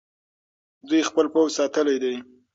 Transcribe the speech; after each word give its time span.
دوی 0.89 1.01
خپل 1.09 1.25
پوځ 1.33 1.49
ساتلی 1.57 1.97
دی. 2.03 2.15